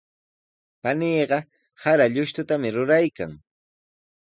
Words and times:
Paniiqa 0.83 1.39
sara 1.81 2.05
luqrutami 2.15 2.69
ruraykan. 2.75 3.31